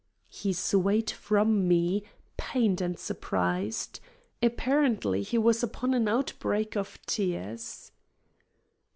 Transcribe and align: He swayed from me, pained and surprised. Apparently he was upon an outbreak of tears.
He 0.31 0.51
swayed 0.51 1.11
from 1.11 1.67
me, 1.67 2.01
pained 2.35 2.81
and 2.81 2.97
surprised. 2.97 3.99
Apparently 4.41 5.21
he 5.21 5.37
was 5.37 5.61
upon 5.61 5.93
an 5.93 6.07
outbreak 6.07 6.75
of 6.75 6.97
tears. 7.05 7.91